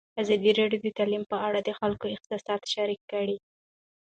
[0.21, 3.37] ازادي راډیو د تعلیم په اړه د خلکو احساسات شریک کړي.